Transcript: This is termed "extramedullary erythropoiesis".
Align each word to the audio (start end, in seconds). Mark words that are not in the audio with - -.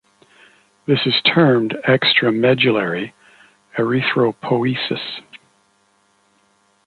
This 0.87 1.05
is 1.05 1.21
termed 1.23 1.75
"extramedullary 1.87 3.13
erythropoiesis". 3.77 5.21